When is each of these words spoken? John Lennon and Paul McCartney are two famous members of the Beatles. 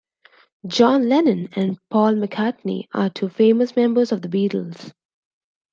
John 0.65 1.07
Lennon 1.09 1.49
and 1.55 1.77
Paul 1.91 2.15
McCartney 2.15 2.85
are 2.91 3.11
two 3.11 3.29
famous 3.29 3.75
members 3.75 4.11
of 4.11 4.23
the 4.23 4.29
Beatles. 4.29 4.91